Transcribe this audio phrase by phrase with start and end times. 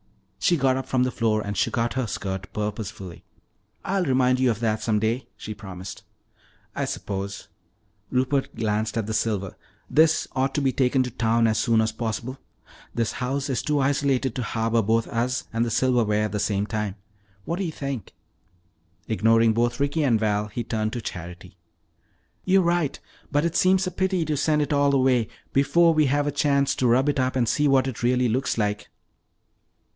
[0.39, 3.23] She got up from the floor and shook out her skirt purposefully.
[3.85, 6.03] "I'll remind you of that some day," she promised.
[6.75, 7.47] "I suppose,"
[8.09, 9.55] Rupert glanced at the silver,
[9.87, 12.39] "this ought to be taken to town as soon as possible.
[12.95, 16.65] This house is too isolated to harbor both us and the silverware at the same
[16.65, 16.95] time.
[17.45, 18.11] What do you think?"
[19.07, 21.55] Ignoring both Ricky and Val, he turned to Charity.
[22.43, 22.99] "You are right.
[23.31, 26.73] But it seems a pity to send it all away before we have a chance
[26.75, 28.89] to rub it up and see what it really looks like!"